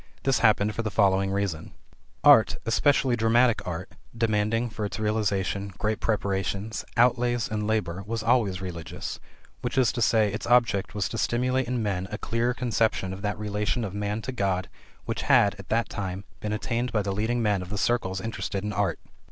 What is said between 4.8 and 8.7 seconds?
its realization great preparations, outlays, and labor, was always